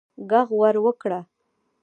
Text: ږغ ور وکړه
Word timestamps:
ږغ 0.29 0.47
ور 0.61 0.75
وکړه 0.85 1.19